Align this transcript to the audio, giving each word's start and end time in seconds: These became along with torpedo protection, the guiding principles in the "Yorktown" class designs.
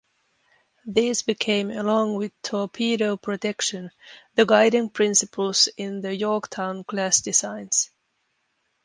These 0.87 1.21
became 1.21 1.69
along 1.69 2.15
with 2.15 2.31
torpedo 2.41 3.17
protection, 3.17 3.91
the 4.33 4.47
guiding 4.47 4.89
principles 4.89 5.69
in 5.77 6.01
the 6.01 6.15
"Yorktown" 6.15 6.83
class 6.85 7.21
designs. 7.21 7.91